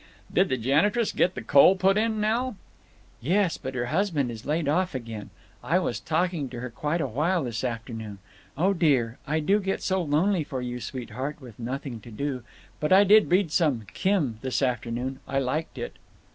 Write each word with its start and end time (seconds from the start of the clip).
"Did 0.33 0.49
the 0.49 0.57
janitress 0.57 1.11
get 1.11 1.35
the 1.35 1.43
coal 1.43 1.75
put 1.75 1.95
in, 1.95 2.19
Nell?" 2.19 2.55
"Yes, 3.21 3.59
but 3.59 3.75
her 3.75 3.85
husband 3.85 4.31
is 4.31 4.47
laid 4.47 4.67
off 4.67 4.95
again. 4.95 5.29
I 5.63 5.77
was 5.77 5.99
talking 5.99 6.49
to 6.49 6.59
her 6.61 6.71
quite 6.71 7.01
a 7.01 7.05
while 7.07 7.43
this 7.43 7.63
afternoon…. 7.63 8.17
Oh, 8.57 8.73
dear, 8.73 9.19
I 9.27 9.39
do 9.39 9.59
get 9.59 9.83
so 9.83 10.01
lonely 10.01 10.43
for 10.43 10.59
you, 10.59 10.79
sweetheart, 10.79 11.39
with 11.39 11.59
nothing 11.59 11.99
to 12.01 12.09
do. 12.09 12.41
But 12.79 12.91
I 12.91 13.03
did 13.03 13.29
read 13.29 13.51
some 13.51 13.85
Kim 13.93 14.39
this 14.41 14.63
afternoon. 14.63 15.19
I 15.27 15.37
liked 15.37 15.77
it." 15.77 15.95